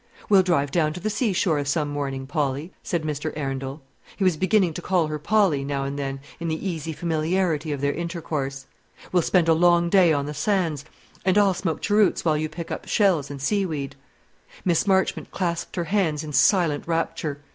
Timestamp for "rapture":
16.87-17.39